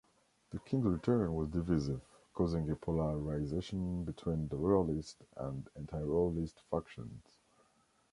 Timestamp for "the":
0.49-0.57, 4.47-4.55